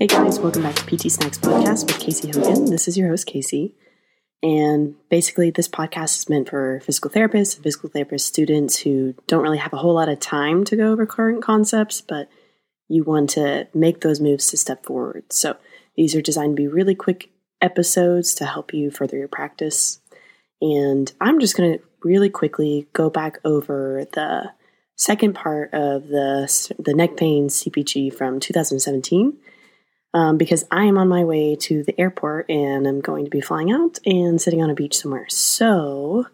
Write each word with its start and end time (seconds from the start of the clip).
Hey 0.00 0.06
guys, 0.06 0.40
welcome 0.40 0.62
back 0.62 0.76
to 0.76 0.96
PT 0.96 1.12
Snacks 1.12 1.36
Podcast 1.36 1.86
with 1.86 2.00
Casey 2.00 2.30
Hogan. 2.30 2.70
This 2.70 2.88
is 2.88 2.96
your 2.96 3.10
host, 3.10 3.26
Casey. 3.26 3.74
And 4.42 4.94
basically, 5.10 5.50
this 5.50 5.68
podcast 5.68 6.16
is 6.16 6.26
meant 6.26 6.48
for 6.48 6.80
physical 6.80 7.10
therapists 7.10 7.56
and 7.56 7.64
physical 7.64 7.90
therapist 7.90 8.26
students 8.26 8.78
who 8.78 9.14
don't 9.26 9.42
really 9.42 9.58
have 9.58 9.74
a 9.74 9.76
whole 9.76 9.92
lot 9.92 10.08
of 10.08 10.18
time 10.18 10.64
to 10.64 10.74
go 10.74 10.90
over 10.90 11.04
current 11.04 11.42
concepts, 11.42 12.00
but 12.00 12.30
you 12.88 13.04
want 13.04 13.28
to 13.30 13.68
make 13.74 14.00
those 14.00 14.20
moves 14.20 14.46
to 14.46 14.56
step 14.56 14.86
forward. 14.86 15.30
So, 15.34 15.58
these 15.96 16.14
are 16.14 16.22
designed 16.22 16.56
to 16.56 16.62
be 16.62 16.66
really 16.66 16.94
quick 16.94 17.28
episodes 17.60 18.32
to 18.36 18.46
help 18.46 18.72
you 18.72 18.90
further 18.90 19.18
your 19.18 19.28
practice. 19.28 20.00
And 20.62 21.12
I'm 21.20 21.40
just 21.40 21.58
going 21.58 21.74
to 21.74 21.84
really 22.02 22.30
quickly 22.30 22.88
go 22.94 23.10
back 23.10 23.38
over 23.44 24.06
the 24.14 24.52
second 24.96 25.34
part 25.34 25.74
of 25.74 26.08
the, 26.08 26.74
the 26.78 26.94
neck 26.94 27.18
pain 27.18 27.48
CPG 27.48 28.14
from 28.14 28.40
2017 28.40 29.36
um, 30.12 30.38
because 30.38 30.64
I 30.70 30.84
am 30.84 30.98
on 30.98 31.08
my 31.08 31.24
way 31.24 31.56
to 31.56 31.82
the 31.82 31.98
airport 32.00 32.50
and 32.50 32.86
I'm 32.86 33.00
going 33.00 33.24
to 33.24 33.30
be 33.30 33.40
flying 33.40 33.70
out 33.70 33.98
and 34.04 34.40
sitting 34.40 34.62
on 34.62 34.70
a 34.70 34.74
beach 34.74 34.96
somewhere. 34.96 35.26
So 35.28 36.26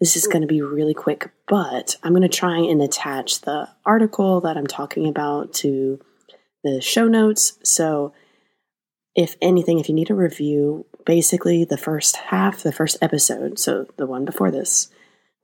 this 0.00 0.16
is 0.16 0.26
going 0.26 0.42
to 0.42 0.48
be 0.48 0.62
really 0.62 0.94
quick, 0.94 1.30
but 1.46 1.96
I'm 2.02 2.12
going 2.12 2.22
to 2.22 2.28
try 2.28 2.58
and 2.58 2.82
attach 2.82 3.42
the 3.42 3.68
article 3.84 4.40
that 4.40 4.56
I'm 4.56 4.66
talking 4.66 5.06
about 5.06 5.52
to 5.54 6.00
the 6.64 6.80
show 6.80 7.06
notes. 7.06 7.58
So 7.62 8.12
if 9.14 9.36
anything, 9.42 9.78
if 9.78 9.88
you 9.88 9.94
need 9.94 10.10
a 10.10 10.14
review, 10.14 10.86
basically 11.04 11.64
the 11.64 11.76
first 11.76 12.16
half, 12.16 12.62
the 12.62 12.72
first 12.72 12.96
episode, 13.02 13.58
so 13.58 13.86
the 13.96 14.06
one 14.06 14.24
before 14.24 14.50
this, 14.50 14.88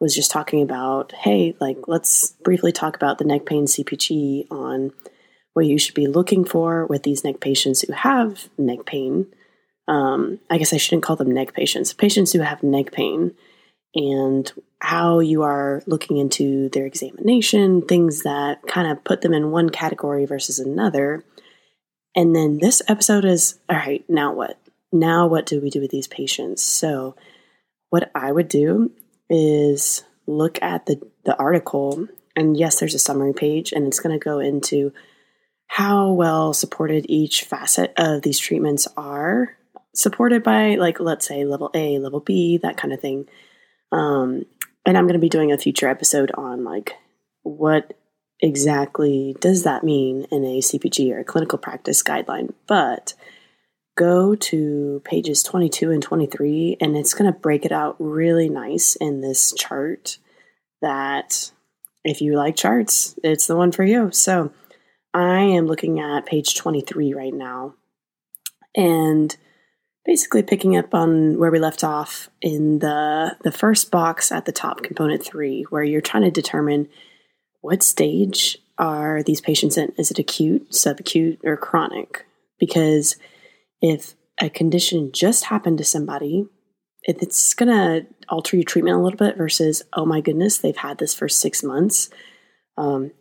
was 0.00 0.14
just 0.14 0.30
talking 0.30 0.62
about, 0.62 1.12
hey, 1.12 1.56
like, 1.60 1.78
let's 1.87 2.32
briefly 2.45 2.70
talk 2.70 2.96
about 2.96 3.18
the 3.18 3.24
neck 3.24 3.46
pain 3.46 3.64
CPG 3.64 4.46
on 4.50 4.92
what 5.56 5.65
you 5.65 5.78
should 5.78 5.95
be 5.95 6.06
looking 6.06 6.45
for 6.45 6.84
with 6.84 7.02
these 7.02 7.24
neck 7.24 7.40
patients 7.40 7.80
who 7.80 7.90
have 7.95 8.51
neck 8.59 8.85
pain. 8.85 9.26
Um, 9.88 10.38
I 10.51 10.59
guess 10.59 10.74
I 10.74 10.76
shouldn't 10.76 11.02
call 11.02 11.16
them 11.16 11.30
neck 11.30 11.54
patients, 11.54 11.95
patients 11.95 12.30
who 12.35 12.40
have 12.40 12.63
neck 12.63 12.93
pain, 12.93 13.35
and 13.95 14.52
how 14.80 15.21
you 15.21 15.45
are 15.45 15.82
looking 15.87 16.18
into 16.18 16.68
their 16.68 16.85
examination, 16.85 17.80
things 17.80 18.24
that 18.24 18.66
kind 18.66 18.87
of 18.87 19.02
put 19.02 19.23
them 19.23 19.32
in 19.32 19.51
one 19.51 19.71
category 19.71 20.26
versus 20.26 20.59
another. 20.59 21.24
And 22.15 22.37
then 22.37 22.59
this 22.59 22.82
episode 22.87 23.24
is 23.24 23.59
all 23.70 23.76
right, 23.76 24.04
now 24.10 24.35
what? 24.35 24.59
Now, 24.93 25.26
what 25.26 25.46
do 25.46 25.63
we 25.63 25.70
do 25.70 25.80
with 25.80 25.91
these 25.91 26.07
patients? 26.07 26.63
So, 26.63 27.16
what 27.88 28.10
I 28.15 28.30
would 28.30 28.48
do 28.48 28.91
is 29.30 30.04
look 30.26 30.60
at 30.60 30.85
the, 30.85 31.01
the 31.24 31.35
article, 31.38 32.09
and 32.37 32.59
yes, 32.59 32.79
there's 32.79 32.95
a 32.95 32.98
summary 32.98 33.32
page, 33.32 33.73
and 33.73 33.87
it's 33.87 34.01
going 34.01 34.13
to 34.13 34.23
go 34.23 34.38
into 34.38 34.93
how 35.66 36.12
well 36.12 36.52
supported 36.52 37.06
each 37.09 37.42
facet 37.45 37.92
of 37.96 38.22
these 38.22 38.38
treatments 38.38 38.88
are 38.96 39.56
supported 39.95 40.42
by 40.42 40.76
like 40.76 41.00
let's 41.00 41.26
say 41.26 41.45
level 41.45 41.70
a 41.74 41.98
level 41.98 42.20
b 42.20 42.58
that 42.58 42.76
kind 42.76 42.92
of 42.92 43.00
thing. 43.00 43.28
Um, 43.92 44.45
and 44.84 44.96
i'm 44.96 45.04
going 45.04 45.14
to 45.14 45.18
be 45.18 45.28
doing 45.28 45.52
a 45.52 45.58
future 45.58 45.88
episode 45.88 46.30
on 46.34 46.64
like 46.64 46.95
what 47.42 47.96
exactly 48.40 49.36
does 49.40 49.62
that 49.62 49.84
mean 49.84 50.26
in 50.30 50.45
a 50.45 50.60
cpg 50.60 51.12
or 51.12 51.20
a 51.20 51.24
clinical 51.24 51.58
practice 51.58 52.02
guideline? 52.02 52.52
But 52.66 53.14
go 53.96 54.34
to 54.34 55.01
pages 55.04 55.42
22 55.42 55.90
and 55.90 56.02
23 56.02 56.76
and 56.80 56.96
it's 56.96 57.14
going 57.14 57.32
to 57.32 57.38
break 57.38 57.64
it 57.64 57.73
out 57.73 57.96
really 57.98 58.48
nice 58.48 58.95
in 58.96 59.23
this 59.23 59.52
chart 59.54 60.18
that 60.82 61.51
if 62.04 62.20
you 62.20 62.36
like 62.36 62.56
charts 62.56 63.18
it's 63.24 63.46
the 63.46 63.56
one 63.56 63.73
for 63.73 63.84
you. 63.84 64.10
So 64.12 64.53
I 65.16 65.41
am 65.41 65.66
looking 65.66 65.98
at 65.98 66.26
page 66.26 66.56
23 66.56 67.14
right 67.14 67.32
now 67.32 67.72
and 68.75 69.34
basically 70.04 70.42
picking 70.42 70.76
up 70.76 70.94
on 70.94 71.38
where 71.38 71.50
we 71.50 71.58
left 71.58 71.82
off 71.82 72.28
in 72.42 72.80
the 72.80 73.34
the 73.42 73.50
first 73.50 73.91
box 73.91 74.30
at 74.30 74.44
the 74.44 74.52
top 74.52 74.82
component 74.82 75.24
3 75.24 75.62
where 75.70 75.82
you're 75.82 76.02
trying 76.02 76.24
to 76.24 76.30
determine 76.30 76.91
what 77.62 77.82
stage 77.82 78.58
are 78.76 79.22
these 79.22 79.41
patients 79.41 79.78
in. 79.78 79.91
Is 79.96 80.10
it 80.10 80.18
acute 80.18 80.70
subacute 80.70 81.38
or 81.44 81.56
chronic? 81.56 82.26
Because 82.60 83.16
if 83.80 84.16
a 84.38 84.50
condition 84.50 85.12
just 85.12 85.44
happened 85.44 85.78
to 85.78 85.84
somebody 85.84 86.44
it's 87.04 87.54
going 87.54 87.68
to 87.68 88.06
alter 88.28 88.56
your 88.56 88.64
treatment 88.64 88.96
a 88.96 89.00
little 89.00 89.16
bit 89.16 89.38
versus 89.38 89.82
oh 89.94 90.04
my 90.04 90.20
goodness 90.20 90.58
they've 90.58 90.76
had 90.76 90.98
this 90.98 91.14
for 91.14 91.26
six 91.26 91.62
months 91.62 92.10
um, 92.76 93.12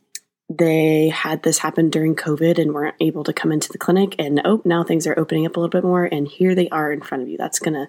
they 0.50 1.10
had 1.10 1.44
this 1.44 1.60
happen 1.60 1.90
during 1.90 2.16
COVID 2.16 2.60
and 2.60 2.74
weren't 2.74 2.96
able 3.00 3.24
to 3.24 3.34
come 3.34 3.52
into 3.52 3.72
the 3.72 3.78
clinic. 3.78 4.16
And 4.20 4.42
oh, 4.46 4.62
now 4.64 4.84
things 4.84 5.08
are 5.08 5.18
opening 5.18 5.46
up 5.46 5.56
a 5.56 5.60
little 5.60 5.70
bit 5.72 5.84
more, 5.84 6.06
and 6.06 6.28
here 6.28 6.54
they 6.54 6.70
are 6.70 6.92
in 6.92 7.02
front 7.02 7.24
of 7.24 7.30
you. 7.30 7.38
That's 7.38 7.60
going 7.60 7.74
to 7.74 7.88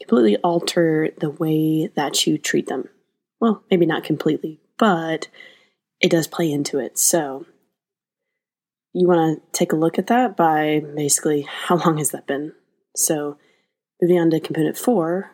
completely 0.00 0.36
alter 0.38 1.10
the 1.18 1.30
way 1.30 1.88
that 1.94 2.26
you 2.26 2.38
treat 2.38 2.68
them. 2.68 2.88
Well, 3.40 3.62
maybe 3.70 3.86
not 3.86 4.04
completely, 4.04 4.60
but 4.78 5.28
it 6.00 6.10
does 6.10 6.26
play 6.26 6.50
into 6.50 6.78
it. 6.78 6.98
So 6.98 7.46
you 8.92 9.06
want 9.06 9.38
to 9.38 9.58
take 9.58 9.72
a 9.72 9.76
look 9.76 9.98
at 9.98 10.08
that 10.08 10.36
by 10.36 10.82
basically 10.96 11.42
how 11.66 11.76
long 11.76 11.98
has 11.98 12.10
that 12.10 12.26
been? 12.26 12.52
So 12.96 13.36
moving 14.00 14.18
on 14.18 14.30
to 14.30 14.40
component 14.40 14.78
four, 14.78 15.32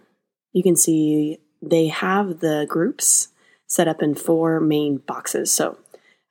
you 0.53 0.62
can 0.62 0.77
see 0.77 1.38
they 1.62 1.88
have 1.88 2.41
the 2.41 2.66
groups 2.69 3.28
set 3.66 3.88
up 3.88 4.03
in 4.03 4.15
four 4.15 4.60
main 4.60 4.98
boxes. 4.98 5.50
So 5.53 5.78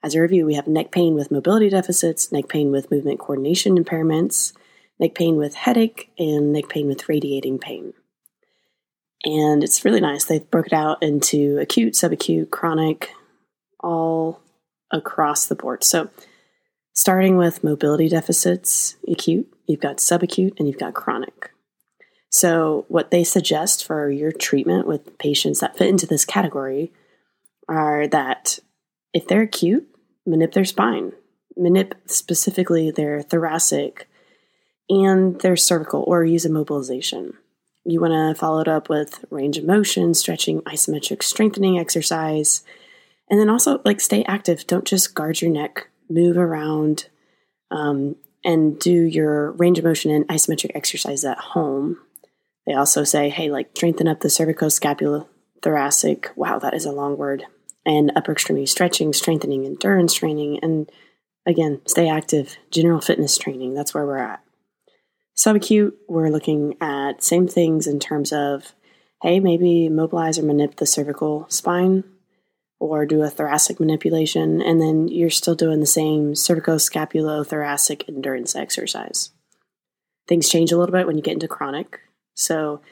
as 0.06 0.14
a 0.14 0.20
review, 0.20 0.46
we 0.46 0.54
have 0.54 0.68
neck 0.68 0.92
pain 0.92 1.16
with 1.16 1.32
mobility 1.32 1.68
deficits, 1.68 2.30
neck 2.30 2.48
pain 2.48 2.70
with 2.70 2.92
movement 2.92 3.18
coordination 3.18 3.76
impairments, 3.76 4.52
neck 5.00 5.16
pain 5.16 5.34
with 5.34 5.56
headache, 5.56 6.12
and 6.16 6.52
neck 6.52 6.68
pain 6.68 6.86
with 6.86 7.08
radiating 7.08 7.58
pain. 7.58 7.92
And 9.24 9.64
it's 9.64 9.84
really 9.84 10.00
nice. 10.00 10.24
They've 10.24 10.48
broken 10.48 10.74
it 10.74 10.80
out 10.80 11.02
into 11.02 11.58
acute, 11.58 11.94
subacute, 11.94 12.50
chronic, 12.50 13.10
all 13.80 14.40
across 14.92 15.46
the 15.46 15.56
board. 15.56 15.82
So, 15.82 16.08
starting 16.92 17.36
with 17.36 17.64
mobility 17.64 18.08
deficits, 18.08 18.94
acute, 19.08 19.52
you've 19.66 19.80
got 19.80 19.96
subacute, 19.96 20.56
and 20.56 20.68
you've 20.68 20.78
got 20.78 20.94
chronic. 20.94 21.50
So, 22.30 22.84
what 22.86 23.10
they 23.10 23.24
suggest 23.24 23.84
for 23.84 24.08
your 24.08 24.30
treatment 24.30 24.86
with 24.86 25.18
patients 25.18 25.58
that 25.58 25.76
fit 25.76 25.88
into 25.88 26.06
this 26.06 26.24
category 26.24 26.92
are 27.68 28.06
that 28.06 28.60
if 29.12 29.26
they're 29.26 29.42
acute, 29.42 29.88
manip 30.26 30.52
their 30.52 30.64
spine, 30.64 31.12
manip 31.58 31.92
specifically 32.06 32.90
their 32.90 33.22
thoracic 33.22 34.08
and 34.88 35.40
their 35.40 35.56
cervical, 35.56 36.04
or 36.06 36.24
use 36.24 36.46
immobilization. 36.46 37.34
You 37.84 38.00
want 38.00 38.12
to 38.12 38.38
follow 38.38 38.60
it 38.60 38.68
up 38.68 38.88
with 38.88 39.24
range 39.30 39.58
of 39.58 39.64
motion, 39.64 40.14
stretching, 40.14 40.60
isometric 40.62 41.22
strengthening 41.22 41.78
exercise, 41.78 42.64
and 43.30 43.40
then 43.40 43.50
also 43.50 43.80
like 43.84 44.00
stay 44.00 44.24
active. 44.24 44.66
Don't 44.66 44.84
just 44.84 45.14
guard 45.14 45.40
your 45.40 45.50
neck, 45.50 45.88
move 46.08 46.36
around, 46.36 47.08
um, 47.70 48.16
and 48.44 48.78
do 48.78 48.92
your 48.92 49.52
range 49.52 49.78
of 49.78 49.84
motion 49.84 50.10
and 50.10 50.26
isometric 50.28 50.72
exercise 50.74 51.24
at 51.24 51.38
home. 51.38 51.98
They 52.66 52.74
also 52.74 53.04
say, 53.04 53.28
hey, 53.28 53.50
like 53.50 53.70
strengthen 53.74 54.08
up 54.08 54.20
the 54.20 54.28
cervicoscapular 54.28 55.26
thoracic. 55.62 56.30
Wow, 56.36 56.58
that 56.58 56.74
is 56.74 56.84
a 56.84 56.92
long 56.92 57.16
word 57.16 57.44
and 57.86 58.12
upper 58.14 58.32
extremity 58.32 58.66
stretching, 58.66 59.14
strengthening, 59.14 59.64
endurance 59.64 60.12
training, 60.12 60.58
and 60.60 60.90
again, 61.46 61.80
stay 61.86 62.08
active, 62.08 62.56
general 62.70 63.00
fitness 63.00 63.38
training. 63.38 63.72
That's 63.72 63.94
where 63.94 64.04
we're 64.04 64.18
at. 64.18 64.42
Subacute, 65.36 65.92
we're 66.08 66.30
looking 66.30 66.76
at 66.80 67.22
same 67.22 67.46
things 67.46 67.86
in 67.86 68.00
terms 68.00 68.32
of, 68.32 68.74
hey, 69.22 69.38
maybe 69.38 69.88
mobilize 69.88 70.38
or 70.38 70.42
manip 70.42 70.76
the 70.76 70.86
cervical 70.86 71.46
spine 71.48 72.04
or 72.78 73.06
do 73.06 73.22
a 73.22 73.30
thoracic 73.30 73.80
manipulation, 73.80 74.60
and 74.60 74.80
then 74.80 75.08
you're 75.08 75.30
still 75.30 75.54
doing 75.54 75.80
the 75.80 75.86
same 75.86 76.32
cervicoscapulothoracic 76.32 78.08
endurance 78.08 78.54
exercise. 78.54 79.30
Things 80.28 80.48
change 80.48 80.72
a 80.72 80.76
little 80.76 80.92
bit 80.92 81.06
when 81.06 81.16
you 81.16 81.22
get 81.22 81.34
into 81.34 81.48
chronic. 81.48 82.00
So 82.34 82.82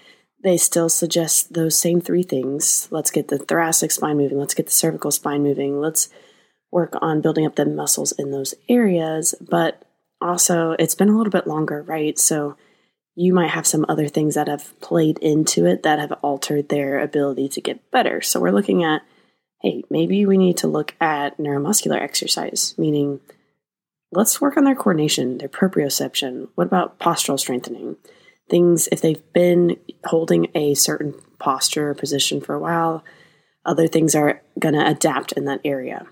they 0.44 0.58
still 0.58 0.90
suggest 0.90 1.54
those 1.54 1.76
same 1.76 2.00
three 2.00 2.22
things. 2.22 2.86
Let's 2.90 3.10
get 3.10 3.28
the 3.28 3.38
thoracic 3.38 3.90
spine 3.90 4.18
moving, 4.18 4.38
let's 4.38 4.54
get 4.54 4.66
the 4.66 4.72
cervical 4.72 5.10
spine 5.10 5.42
moving, 5.42 5.80
let's 5.80 6.10
work 6.70 6.94
on 7.00 7.22
building 7.22 7.46
up 7.46 7.56
the 7.56 7.64
muscles 7.64 8.12
in 8.12 8.30
those 8.30 8.54
areas. 8.68 9.34
But 9.40 9.82
also, 10.20 10.72
it's 10.72 10.94
been 10.94 11.08
a 11.08 11.16
little 11.16 11.30
bit 11.30 11.46
longer, 11.46 11.82
right? 11.82 12.18
So 12.18 12.56
you 13.16 13.32
might 13.32 13.50
have 13.50 13.66
some 13.66 13.86
other 13.88 14.06
things 14.06 14.34
that 14.34 14.48
have 14.48 14.78
played 14.80 15.18
into 15.20 15.66
it 15.66 15.82
that 15.82 15.98
have 15.98 16.12
altered 16.20 16.68
their 16.68 17.00
ability 17.00 17.48
to 17.48 17.60
get 17.60 17.90
better. 17.90 18.20
So 18.20 18.38
we're 18.38 18.50
looking 18.50 18.84
at 18.84 19.02
hey, 19.62 19.82
maybe 19.88 20.26
we 20.26 20.36
need 20.36 20.58
to 20.58 20.68
look 20.68 20.94
at 21.00 21.38
neuromuscular 21.38 21.98
exercise, 21.98 22.74
meaning 22.76 23.18
let's 24.12 24.38
work 24.38 24.58
on 24.58 24.64
their 24.64 24.74
coordination, 24.74 25.38
their 25.38 25.48
proprioception. 25.48 26.48
What 26.54 26.66
about 26.66 26.98
postural 26.98 27.40
strengthening? 27.40 27.96
Things 28.48 28.88
if 28.92 29.00
they've 29.00 29.32
been 29.32 29.76
holding 30.04 30.48
a 30.54 30.74
certain 30.74 31.14
posture 31.38 31.90
or 31.90 31.94
position 31.94 32.40
for 32.40 32.54
a 32.54 32.60
while 32.60 33.04
other 33.64 33.88
things 33.88 34.14
are 34.14 34.42
going 34.58 34.74
to 34.74 34.86
adapt 34.86 35.32
in 35.32 35.44
that 35.46 35.60
area 35.64 36.06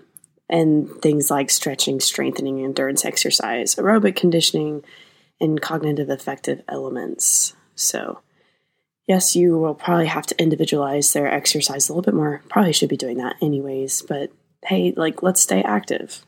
and 0.49 0.89
things 1.01 1.29
like 1.29 1.49
stretching 1.49 1.99
strengthening 1.99 2.63
endurance 2.63 3.05
exercise 3.05 3.75
aerobic 3.75 4.15
conditioning 4.15 4.83
and 5.39 5.61
cognitive 5.61 6.09
affective 6.09 6.61
elements. 6.67 7.55
So, 7.75 8.21
yes, 9.07 9.35
you 9.35 9.57
will 9.57 9.75
probably 9.75 10.07
have 10.07 10.25
to 10.27 10.41
individualize 10.41 11.11
their 11.11 11.27
exercise 11.27 11.89
a 11.89 11.91
little 11.91 12.03
bit 12.03 12.13
more. 12.13 12.41
Probably 12.49 12.73
should 12.73 12.89
be 12.89 12.97
doing 12.97 13.17
that 13.17 13.35
anyways, 13.41 14.03
but 14.03 14.31
hey, 14.63 14.93
like, 14.95 15.21
let's 15.21 15.41
stay 15.41 15.61
active. 15.61 16.23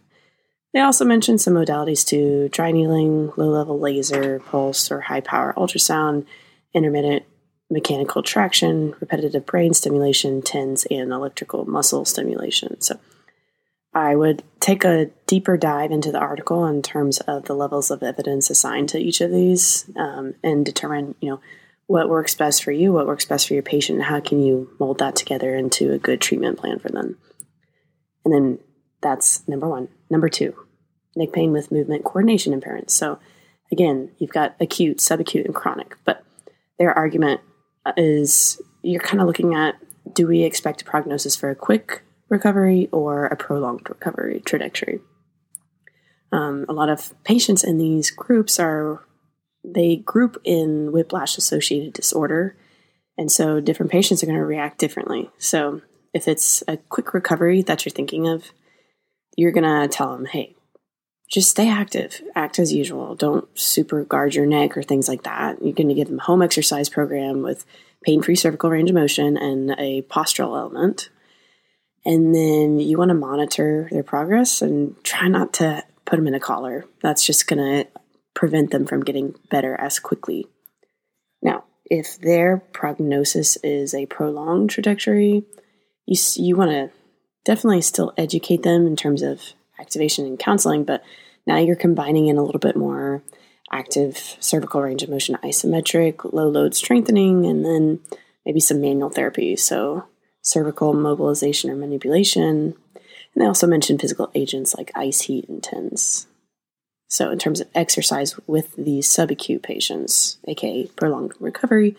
They 0.75 0.81
also 0.81 1.05
mentioned 1.05 1.39
some 1.39 1.53
modalities 1.53 2.05
too 2.05 2.49
dry 2.49 2.73
needling, 2.73 3.31
low 3.37 3.47
level 3.47 3.79
laser, 3.79 4.41
pulse, 4.41 4.91
or 4.91 4.99
high 4.99 5.21
power 5.21 5.53
ultrasound, 5.55 6.25
intermittent 6.73 7.23
mechanical 7.69 8.21
traction, 8.21 8.93
repetitive 8.99 9.45
brain 9.45 9.73
stimulation, 9.73 10.41
TENS, 10.41 10.85
and 10.91 11.13
electrical 11.13 11.63
muscle 11.63 12.03
stimulation. 12.03 12.81
So 12.81 12.99
I 13.93 14.17
would 14.17 14.43
take 14.59 14.83
a 14.83 15.11
deeper 15.27 15.55
dive 15.55 15.91
into 15.91 16.11
the 16.11 16.19
article 16.19 16.65
in 16.65 16.81
terms 16.81 17.21
of 17.21 17.45
the 17.45 17.55
levels 17.55 17.89
of 17.89 18.03
evidence 18.03 18.49
assigned 18.49 18.89
to 18.89 18.99
each 18.99 19.21
of 19.21 19.31
these 19.31 19.89
um, 19.95 20.35
and 20.43 20.65
determine, 20.65 21.15
you 21.21 21.29
know, 21.29 21.39
what 21.87 22.09
works 22.09 22.35
best 22.35 22.65
for 22.65 22.73
you, 22.73 22.91
what 22.91 23.07
works 23.07 23.23
best 23.23 23.47
for 23.47 23.53
your 23.53 23.63
patient, 23.63 23.99
and 23.99 24.07
how 24.07 24.19
can 24.19 24.43
you 24.43 24.69
mold 24.77 24.99
that 24.99 25.15
together 25.15 25.55
into 25.55 25.93
a 25.93 25.97
good 25.97 26.19
treatment 26.19 26.59
plan 26.59 26.79
for 26.79 26.89
them. 26.89 27.17
And 28.25 28.33
then 28.33 28.59
that's 29.01 29.47
number 29.47 29.69
one. 29.69 29.87
Number 30.09 30.29
two, 30.29 30.64
neck 31.15 31.31
pain 31.33 31.51
with 31.51 31.71
movement 31.71 32.03
coordination 32.03 32.59
impairments. 32.59 32.91
So 32.91 33.19
again, 33.71 34.11
you've 34.17 34.31
got 34.31 34.55
acute, 34.59 34.97
subacute, 34.97 35.45
and 35.45 35.55
chronic, 35.55 35.95
but 36.05 36.23
their 36.77 36.93
argument 36.93 37.41
is 37.97 38.61
you're 38.81 39.01
kind 39.01 39.21
of 39.21 39.27
looking 39.27 39.55
at 39.55 39.75
do 40.13 40.27
we 40.27 40.43
expect 40.43 40.81
a 40.81 40.85
prognosis 40.85 41.35
for 41.35 41.49
a 41.49 41.55
quick 41.55 42.03
recovery 42.29 42.89
or 42.91 43.25
a 43.25 43.35
prolonged 43.35 43.89
recovery 43.89 44.41
trajectory? 44.45 44.99
Um, 46.31 46.65
a 46.67 46.73
lot 46.73 46.89
of 46.89 47.13
patients 47.23 47.63
in 47.63 47.77
these 47.77 48.11
groups 48.11 48.59
are 48.59 49.03
they 49.63 49.95
group 49.95 50.39
in 50.43 50.91
whiplash 50.91 51.37
associated 51.37 51.93
disorder, 51.93 52.55
and 53.17 53.31
so 53.31 53.59
different 53.59 53.91
patients 53.91 54.21
are 54.21 54.25
going 54.25 54.37
to 54.37 54.45
react 54.45 54.77
differently. 54.77 55.29
So 55.37 55.81
if 56.13 56.27
it's 56.27 56.63
a 56.67 56.77
quick 56.77 57.13
recovery 57.13 57.61
that 57.63 57.85
you're 57.85 57.91
thinking 57.91 58.27
of, 58.27 58.51
you're 59.35 59.51
going 59.51 59.63
to 59.63 59.87
tell 59.87 60.11
them, 60.11 60.25
hey, 60.25 60.54
just 61.29 61.49
stay 61.49 61.69
active, 61.69 62.21
act 62.35 62.59
as 62.59 62.71
usual. 62.71 63.15
Don't 63.15 63.47
super 63.57 64.03
guard 64.03 64.35
your 64.35 64.45
neck 64.45 64.77
or 64.77 64.83
things 64.83 65.07
like 65.07 65.23
that. 65.23 65.61
You're 65.61 65.73
going 65.73 65.89
to 65.89 65.95
give 65.95 66.07
them 66.07 66.19
a 66.19 66.23
home 66.23 66.41
exercise 66.41 66.89
program 66.89 67.41
with 67.41 67.65
pain 68.03 68.21
free 68.21 68.35
cervical 68.35 68.69
range 68.69 68.89
of 68.89 68.95
motion 68.95 69.35
and 69.37 69.71
a 69.77 70.03
postural 70.03 70.57
element. 70.57 71.09
And 72.05 72.35
then 72.35 72.79
you 72.79 72.97
want 72.97 73.09
to 73.09 73.15
monitor 73.15 73.89
their 73.91 74.03
progress 74.03 74.61
and 74.61 74.95
try 75.03 75.27
not 75.27 75.53
to 75.53 75.83
put 76.05 76.17
them 76.17 76.27
in 76.27 76.35
a 76.35 76.39
collar. 76.39 76.85
That's 77.01 77.25
just 77.25 77.47
going 77.47 77.59
to 77.59 77.89
prevent 78.35 78.69
them 78.69 78.85
from 78.85 79.03
getting 79.03 79.35
better 79.49 79.75
as 79.75 79.97
quickly. 79.97 80.45
Now, 81.41 81.63
if 81.85 82.19
their 82.19 82.57
prognosis 82.57 83.57
is 83.57 83.95
a 83.95 84.05
prolonged 84.05 84.69
trajectory, 84.69 85.43
you, 86.05 86.17
you 86.35 86.55
want 86.55 86.71
to 86.71 86.91
definitely 87.43 87.81
still 87.81 88.13
educate 88.17 88.61
them 88.61 88.85
in 88.85 88.95
terms 88.95 89.23
of 89.23 89.41
activation 89.79 90.25
and 90.25 90.39
counseling, 90.39 90.83
but 90.83 91.03
now 91.47 91.57
you're 91.57 91.75
combining 91.75 92.27
in 92.27 92.37
a 92.37 92.43
little 92.43 92.59
bit 92.59 92.75
more 92.75 93.21
active 93.71 94.37
cervical 94.39 94.81
range 94.81 95.03
of 95.03 95.09
motion 95.09 95.37
isometric, 95.43 96.31
low 96.33 96.47
load 96.49 96.75
strengthening, 96.75 97.45
and 97.45 97.65
then 97.65 97.99
maybe 98.45 98.59
some 98.59 98.81
manual 98.81 99.09
therapy. 99.09 99.55
So, 99.55 100.05
cervical 100.41 100.93
mobilization 100.93 101.69
or 101.69 101.75
manipulation. 101.75 102.75
And 102.93 103.41
they 103.41 103.45
also 103.45 103.67
mentioned 103.67 104.01
physical 104.01 104.31
agents 104.33 104.75
like 104.75 104.91
ice, 104.95 105.21
heat, 105.21 105.49
and 105.49 105.61
TENS. 105.61 106.27
So, 107.07 107.29
in 107.31 107.39
terms 107.39 107.61
of 107.61 107.67
exercise 107.75 108.35
with 108.47 108.75
these 108.75 109.07
subacute 109.07 109.63
patients, 109.63 110.37
aka 110.47 110.87
prolonged 110.95 111.33
recovery, 111.39 111.95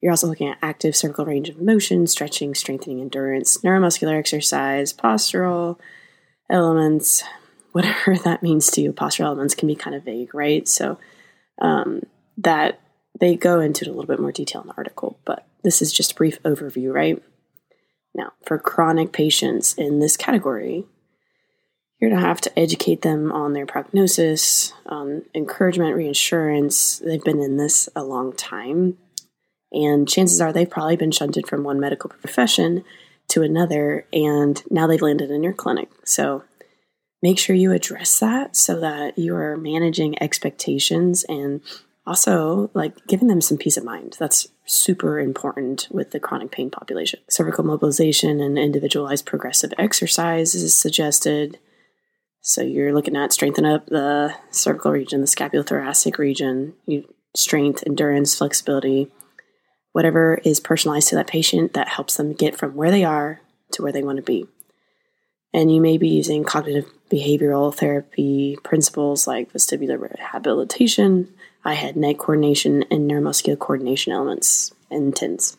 you're 0.00 0.12
also 0.12 0.26
looking 0.26 0.48
at 0.48 0.58
active 0.60 0.94
cervical 0.94 1.24
range 1.24 1.48
of 1.48 1.60
motion, 1.60 2.06
stretching, 2.06 2.54
strengthening 2.54 3.00
endurance, 3.00 3.58
neuromuscular 3.58 4.18
exercise, 4.18 4.92
postural, 4.92 5.78
elements, 6.50 7.24
whatever 7.72 8.16
that 8.16 8.42
means 8.42 8.70
to 8.72 8.80
you. 8.80 8.92
Postural 8.92 9.26
elements 9.26 9.54
can 9.54 9.66
be 9.66 9.74
kind 9.74 9.96
of 9.96 10.04
vague, 10.04 10.34
right? 10.34 10.66
So 10.68 10.98
um, 11.60 12.02
that 12.38 12.80
they 13.18 13.36
go 13.36 13.60
into 13.60 13.84
it 13.84 13.88
a 13.88 13.92
little 13.92 14.06
bit 14.06 14.20
more 14.20 14.32
detail 14.32 14.62
in 14.62 14.68
the 14.68 14.74
article, 14.76 15.18
but 15.24 15.46
this 15.62 15.80
is 15.80 15.92
just 15.92 16.12
a 16.12 16.14
brief 16.14 16.42
overview, 16.42 16.92
right? 16.92 17.22
Now, 18.14 18.32
for 18.44 18.58
chronic 18.58 19.12
patients 19.12 19.74
in 19.74 19.98
this 19.98 20.16
category, 20.16 20.84
you're 21.98 22.10
going 22.10 22.20
to 22.20 22.26
have 22.26 22.40
to 22.42 22.58
educate 22.58 23.02
them 23.02 23.32
on 23.32 23.52
their 23.52 23.66
prognosis, 23.66 24.72
on 24.86 25.22
encouragement, 25.34 25.96
reassurance. 25.96 26.98
They've 26.98 27.22
been 27.22 27.40
in 27.40 27.56
this 27.56 27.88
a 27.96 28.04
long 28.04 28.34
time, 28.34 28.98
and 29.72 30.08
chances 30.08 30.40
are 30.40 30.52
they've 30.52 30.68
probably 30.68 30.96
been 30.96 31.12
shunted 31.12 31.46
from 31.46 31.64
one 31.64 31.80
medical 31.80 32.10
profession 32.10 32.84
to 33.28 33.42
another, 33.42 34.06
and 34.12 34.62
now 34.70 34.86
they've 34.86 35.00
landed 35.02 35.30
in 35.30 35.42
your 35.42 35.52
clinic. 35.52 35.88
So 36.04 36.44
make 37.22 37.38
sure 37.38 37.56
you 37.56 37.72
address 37.72 38.18
that 38.20 38.54
so 38.56 38.80
that 38.80 39.18
you 39.18 39.34
are 39.34 39.56
managing 39.56 40.20
expectations 40.22 41.24
and 41.28 41.62
also 42.06 42.70
like 42.74 43.06
giving 43.06 43.28
them 43.28 43.40
some 43.40 43.56
peace 43.56 43.76
of 43.76 43.84
mind. 43.84 44.16
That's 44.18 44.48
super 44.66 45.18
important 45.18 45.88
with 45.90 46.10
the 46.10 46.20
chronic 46.20 46.50
pain 46.50 46.70
population. 46.70 47.20
Cervical 47.28 47.64
mobilization 47.64 48.40
and 48.40 48.58
individualized 48.58 49.26
progressive 49.26 49.72
exercise 49.78 50.54
is 50.54 50.76
suggested. 50.76 51.58
So 52.42 52.60
you're 52.62 52.92
looking 52.92 53.16
at 53.16 53.32
strengthen 53.32 53.64
up 53.64 53.86
the 53.86 54.34
cervical 54.50 54.90
region, 54.90 55.22
the 55.22 55.26
scapulothoracic 55.26 56.18
region, 56.18 56.74
you 56.86 57.08
strength, 57.34 57.82
endurance, 57.86 58.36
flexibility, 58.36 59.10
whatever 59.94 60.40
is 60.42 60.58
personalized 60.58 61.08
to 61.08 61.14
that 61.14 61.28
patient 61.28 61.72
that 61.74 61.86
helps 61.86 62.16
them 62.16 62.32
get 62.32 62.56
from 62.56 62.74
where 62.74 62.90
they 62.90 63.04
are 63.04 63.40
to 63.70 63.80
where 63.80 63.92
they 63.92 64.02
want 64.02 64.16
to 64.16 64.22
be. 64.22 64.44
And 65.52 65.72
you 65.72 65.80
may 65.80 65.98
be 65.98 66.08
using 66.08 66.42
cognitive 66.42 66.90
behavioral 67.12 67.72
therapy 67.72 68.58
principles 68.64 69.28
like 69.28 69.52
vestibular 69.52 70.00
rehabilitation, 70.00 71.32
eye 71.64 71.74
head 71.74 71.94
neck 71.94 72.18
coordination, 72.18 72.82
and 72.90 73.08
neuromuscular 73.08 73.56
coordination 73.56 74.12
elements 74.12 74.72
and 74.90 75.14
TENS. 75.14 75.56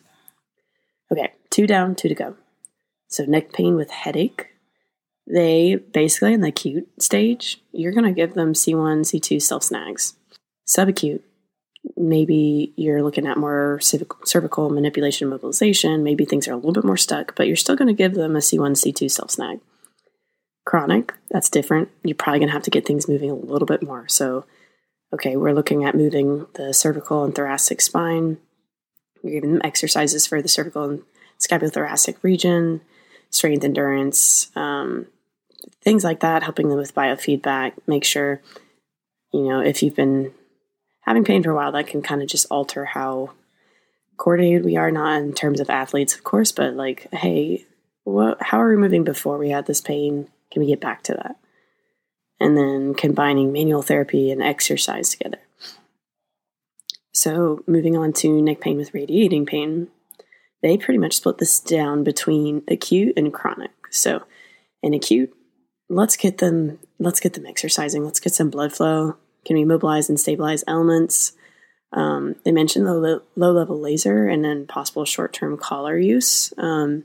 Okay, 1.10 1.32
two 1.48 1.66
down, 1.66 1.94
two 1.94 2.10
to 2.10 2.14
go. 2.14 2.36
So, 3.08 3.24
neck 3.24 3.54
pain 3.54 3.74
with 3.74 3.90
headache. 3.90 4.48
They 5.26 5.76
basically, 5.76 6.34
in 6.34 6.42
the 6.42 6.48
acute 6.48 6.90
stage, 7.00 7.62
you're 7.72 7.92
going 7.92 8.04
to 8.04 8.12
give 8.12 8.34
them 8.34 8.52
C1, 8.52 9.00
C2 9.00 9.40
self 9.40 9.62
snags. 9.62 10.12
Subacute, 10.68 11.22
maybe 11.96 12.72
you're 12.76 13.02
looking 13.02 13.26
at 13.26 13.36
more 13.36 13.78
cervical 13.80 14.70
manipulation 14.70 15.28
mobilization. 15.28 16.02
Maybe 16.02 16.24
things 16.24 16.48
are 16.48 16.52
a 16.52 16.56
little 16.56 16.72
bit 16.72 16.84
more 16.84 16.96
stuck, 16.96 17.36
but 17.36 17.46
you're 17.46 17.56
still 17.56 17.76
going 17.76 17.88
to 17.88 17.94
give 17.94 18.14
them 18.14 18.36
a 18.36 18.40
C1, 18.40 18.72
C2 18.72 19.10
self 19.10 19.30
snag. 19.30 19.60
Chronic, 20.64 21.14
that's 21.30 21.48
different. 21.48 21.90
You're 22.02 22.16
probably 22.16 22.40
going 22.40 22.48
to 22.48 22.54
have 22.54 22.64
to 22.64 22.70
get 22.70 22.86
things 22.86 23.08
moving 23.08 23.30
a 23.30 23.34
little 23.34 23.66
bit 23.66 23.82
more. 23.82 24.08
So, 24.08 24.46
okay, 25.12 25.36
we're 25.36 25.52
looking 25.54 25.84
at 25.84 25.94
moving 25.94 26.46
the 26.54 26.74
cervical 26.74 27.24
and 27.24 27.34
thoracic 27.34 27.80
spine. 27.80 28.38
You're 29.22 29.34
giving 29.34 29.52
them 29.52 29.62
exercises 29.64 30.26
for 30.26 30.42
the 30.42 30.48
cervical 30.48 30.84
and 30.84 31.02
scapulothoracic 31.38 32.16
region, 32.22 32.80
strength 33.30 33.64
endurance, 33.64 34.50
um, 34.56 35.06
things 35.82 36.02
like 36.02 36.20
that, 36.20 36.42
helping 36.42 36.68
them 36.68 36.78
with 36.78 36.94
biofeedback. 36.94 37.74
Make 37.86 38.04
sure, 38.04 38.40
you 39.32 39.48
know, 39.48 39.60
if 39.60 39.82
you've 39.82 39.94
been 39.94 40.32
having 41.06 41.24
pain 41.24 41.42
for 41.42 41.50
a 41.50 41.54
while, 41.54 41.72
that 41.72 41.86
can 41.86 42.02
kind 42.02 42.22
of 42.22 42.28
just 42.28 42.46
alter 42.50 42.84
how 42.84 43.30
coordinated 44.16 44.64
we 44.64 44.76
are, 44.76 44.90
not 44.90 45.22
in 45.22 45.32
terms 45.32 45.60
of 45.60 45.70
athletes, 45.70 46.14
of 46.14 46.24
course, 46.24 46.52
but 46.52 46.74
like, 46.74 47.06
hey, 47.12 47.64
what, 48.04 48.40
how 48.40 48.60
are 48.60 48.68
we 48.68 48.76
moving 48.76 49.04
before 49.04 49.38
we 49.38 49.50
had 49.50 49.66
this 49.66 49.80
pain? 49.80 50.28
Can 50.50 50.62
we 50.62 50.68
get 50.68 50.80
back 50.80 51.02
to 51.04 51.14
that? 51.14 51.36
And 52.40 52.56
then 52.56 52.94
combining 52.94 53.52
manual 53.52 53.82
therapy 53.82 54.30
and 54.30 54.42
exercise 54.42 55.10
together. 55.10 55.38
So, 57.12 57.62
moving 57.66 57.96
on 57.96 58.12
to 58.14 58.42
neck 58.42 58.60
pain 58.60 58.76
with 58.76 58.92
radiating 58.92 59.46
pain, 59.46 59.88
they 60.62 60.76
pretty 60.76 60.98
much 60.98 61.16
split 61.16 61.38
this 61.38 61.58
down 61.60 62.04
between 62.04 62.62
acute 62.68 63.14
and 63.16 63.32
chronic. 63.32 63.70
So, 63.90 64.24
in 64.82 64.92
acute, 64.92 65.34
let's 65.88 66.16
get 66.16 66.38
them 66.38 66.78
let's 66.98 67.20
get 67.20 67.32
them 67.32 67.46
exercising. 67.46 68.04
Let's 68.04 68.20
get 68.20 68.34
some 68.34 68.50
blood 68.50 68.72
flow. 68.74 69.16
Can 69.46 69.56
we 69.56 69.64
mobilize 69.64 70.08
and 70.08 70.18
stabilize 70.18 70.64
elements? 70.66 71.32
Um, 71.92 72.34
they 72.44 72.52
mentioned 72.52 72.86
the 72.86 73.22
low 73.36 73.52
level 73.52 73.80
laser 73.80 74.26
and 74.26 74.44
then 74.44 74.66
possible 74.66 75.04
short 75.04 75.32
term 75.32 75.56
collar 75.56 75.96
use. 75.96 76.52
Um, 76.58 77.04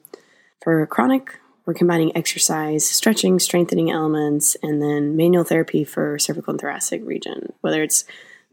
for 0.61 0.85
chronic, 0.87 1.39
we're 1.65 1.73
combining 1.75 2.15
exercise, 2.17 2.85
stretching, 2.85 3.39
strengthening 3.39 3.91
elements, 3.91 4.57
and 4.63 4.81
then 4.81 5.15
manual 5.15 5.43
therapy 5.43 5.83
for 5.83 6.17
cervical 6.17 6.51
and 6.51 6.59
thoracic 6.59 7.05
region, 7.05 7.53
whether 7.61 7.83
it's 7.83 8.05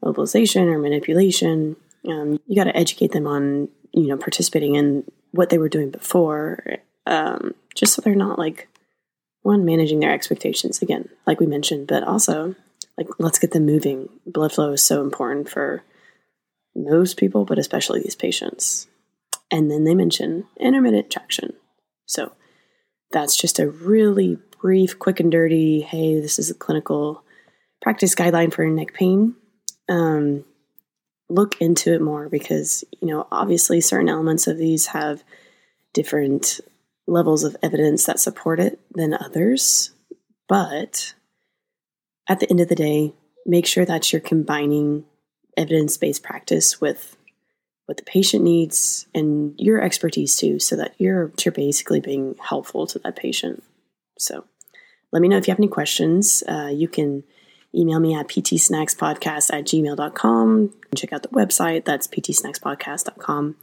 mobilization 0.04 0.68
or 0.68 0.78
manipulation. 0.78 1.76
Um, 2.06 2.38
you 2.46 2.56
got 2.56 2.64
to 2.64 2.76
educate 2.76 3.12
them 3.12 3.26
on, 3.26 3.68
you 3.92 4.06
know, 4.06 4.16
participating 4.16 4.74
in 4.74 5.04
what 5.32 5.50
they 5.50 5.58
were 5.58 5.68
doing 5.68 5.90
before, 5.90 6.76
um, 7.06 7.54
just 7.74 7.94
so 7.94 8.02
they're 8.02 8.14
not 8.14 8.38
like 8.38 8.68
one 9.42 9.64
managing 9.64 10.00
their 10.00 10.12
expectations 10.12 10.82
again, 10.82 11.08
like 11.26 11.40
we 11.40 11.46
mentioned, 11.46 11.86
but 11.86 12.02
also 12.02 12.54
like 12.98 13.08
let's 13.18 13.38
get 13.38 13.52
them 13.52 13.64
moving. 13.64 14.08
Blood 14.26 14.52
flow 14.52 14.72
is 14.72 14.82
so 14.82 15.02
important 15.02 15.48
for 15.48 15.84
most 16.74 17.16
people, 17.16 17.44
but 17.44 17.58
especially 17.58 18.00
these 18.00 18.16
patients. 18.16 18.88
And 19.50 19.70
then 19.70 19.84
they 19.84 19.94
mention 19.94 20.46
intermittent 20.60 21.10
traction. 21.10 21.54
So 22.06 22.32
that's 23.12 23.36
just 23.36 23.60
a 23.60 23.70
really 23.70 24.38
brief, 24.60 24.98
quick 24.98 25.20
and 25.20 25.30
dirty 25.30 25.80
hey, 25.80 26.20
this 26.20 26.38
is 26.38 26.50
a 26.50 26.54
clinical 26.54 27.22
practice 27.80 28.14
guideline 28.14 28.52
for 28.52 28.66
neck 28.66 28.92
pain. 28.92 29.36
Um, 29.88 30.44
look 31.30 31.60
into 31.60 31.94
it 31.94 32.02
more 32.02 32.28
because, 32.28 32.84
you 33.00 33.08
know, 33.08 33.26
obviously 33.30 33.80
certain 33.80 34.08
elements 34.08 34.48
of 34.48 34.58
these 34.58 34.86
have 34.86 35.22
different 35.94 36.60
levels 37.06 37.44
of 37.44 37.56
evidence 37.62 38.04
that 38.06 38.20
support 38.20 38.60
it 38.60 38.80
than 38.90 39.14
others. 39.14 39.92
But 40.48 41.14
at 42.28 42.40
the 42.40 42.50
end 42.50 42.60
of 42.60 42.68
the 42.68 42.74
day, 42.74 43.14
make 43.46 43.66
sure 43.66 43.84
that 43.84 44.12
you're 44.12 44.20
combining 44.20 45.04
evidence 45.56 45.96
based 45.96 46.22
practice 46.22 46.80
with 46.80 47.16
what 47.86 47.96
the 47.96 48.02
patient 48.04 48.44
needs 48.44 49.06
and 49.14 49.54
your 49.58 49.80
expertise 49.80 50.36
too, 50.36 50.58
so 50.58 50.76
that 50.76 50.94
you're, 50.98 51.32
you're 51.42 51.52
basically 51.52 52.00
being 52.00 52.36
helpful 52.38 52.86
to 52.86 52.98
that 52.98 53.16
patient. 53.16 53.64
So 54.18 54.44
let 55.10 55.22
me 55.22 55.28
know 55.28 55.38
if 55.38 55.48
you 55.48 55.52
have 55.52 55.58
any 55.58 55.68
questions. 55.68 56.42
Uh, 56.46 56.70
you 56.72 56.86
can 56.86 57.24
email 57.74 58.00
me 58.00 58.14
at 58.14 58.28
ptsnackspodcast 58.28 59.52
at 59.52 59.64
gmail.com. 59.64 60.74
Check 60.94 61.12
out 61.12 61.22
the 61.22 61.28
website. 61.28 61.84
That's 61.84 62.06
ptsnackspodcast.com. 62.06 63.56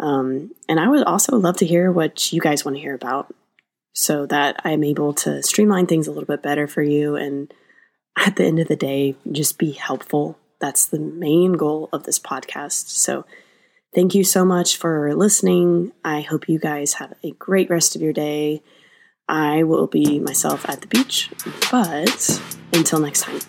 Um, 0.00 0.50
and 0.68 0.80
I 0.80 0.88
would 0.88 1.04
also 1.04 1.36
love 1.36 1.58
to 1.58 1.66
hear 1.66 1.92
what 1.92 2.32
you 2.32 2.40
guys 2.40 2.64
want 2.64 2.76
to 2.76 2.80
hear 2.80 2.94
about 2.94 3.34
so 3.92 4.26
that 4.26 4.60
I'm 4.64 4.82
able 4.82 5.12
to 5.14 5.42
streamline 5.42 5.86
things 5.86 6.08
a 6.08 6.12
little 6.12 6.26
bit 6.26 6.42
better 6.42 6.66
for 6.66 6.82
you 6.82 7.14
and 7.14 7.52
at 8.16 8.36
the 8.36 8.44
end 8.44 8.58
of 8.58 8.68
the 8.68 8.76
day, 8.76 9.16
just 9.30 9.58
be 9.58 9.72
helpful. 9.72 10.38
That's 10.60 10.86
the 10.86 10.98
main 10.98 11.54
goal 11.54 11.88
of 11.92 12.04
this 12.04 12.18
podcast. 12.18 12.88
So, 12.88 13.26
thank 13.94 14.14
you 14.14 14.24
so 14.24 14.44
much 14.44 14.76
for 14.76 15.14
listening. 15.14 15.92
I 16.04 16.20
hope 16.20 16.48
you 16.48 16.58
guys 16.58 16.94
have 16.94 17.14
a 17.22 17.32
great 17.32 17.70
rest 17.70 17.96
of 17.96 18.02
your 18.02 18.12
day. 18.12 18.62
I 19.28 19.62
will 19.62 19.86
be 19.86 20.20
myself 20.20 20.68
at 20.68 20.80
the 20.80 20.86
beach, 20.86 21.30
but 21.70 22.40
until 22.72 23.00
next 23.00 23.22
time. 23.22 23.40